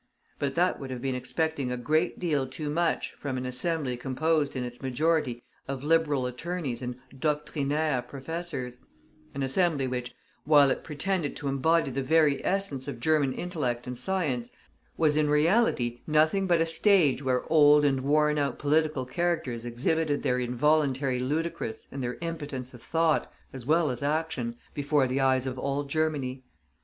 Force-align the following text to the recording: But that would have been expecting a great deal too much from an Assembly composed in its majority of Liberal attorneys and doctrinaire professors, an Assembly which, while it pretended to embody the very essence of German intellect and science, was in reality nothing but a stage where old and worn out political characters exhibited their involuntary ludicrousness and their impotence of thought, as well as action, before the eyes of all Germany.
But 0.39 0.55
that 0.55 0.79
would 0.79 0.89
have 0.89 1.03
been 1.03 1.13
expecting 1.13 1.71
a 1.71 1.77
great 1.77 2.17
deal 2.17 2.47
too 2.47 2.71
much 2.71 3.13
from 3.13 3.37
an 3.37 3.45
Assembly 3.45 3.95
composed 3.95 4.55
in 4.55 4.63
its 4.63 4.81
majority 4.81 5.43
of 5.67 5.83
Liberal 5.83 6.25
attorneys 6.25 6.81
and 6.81 6.95
doctrinaire 7.15 8.01
professors, 8.01 8.79
an 9.35 9.43
Assembly 9.43 9.85
which, 9.85 10.15
while 10.43 10.71
it 10.71 10.83
pretended 10.83 11.35
to 11.35 11.47
embody 11.47 11.91
the 11.91 12.01
very 12.01 12.43
essence 12.43 12.87
of 12.87 12.99
German 12.99 13.31
intellect 13.33 13.85
and 13.85 13.95
science, 13.95 14.49
was 14.97 15.15
in 15.15 15.29
reality 15.29 15.99
nothing 16.07 16.47
but 16.47 16.61
a 16.61 16.65
stage 16.65 17.21
where 17.21 17.43
old 17.53 17.85
and 17.85 18.01
worn 18.01 18.39
out 18.39 18.57
political 18.57 19.05
characters 19.05 19.65
exhibited 19.65 20.23
their 20.23 20.39
involuntary 20.39 21.19
ludicrousness 21.19 21.87
and 21.91 22.01
their 22.01 22.17
impotence 22.21 22.73
of 22.73 22.81
thought, 22.81 23.31
as 23.53 23.67
well 23.67 23.91
as 23.91 24.01
action, 24.01 24.55
before 24.73 25.05
the 25.05 25.19
eyes 25.21 25.45
of 25.45 25.59
all 25.59 25.83
Germany. 25.83 26.41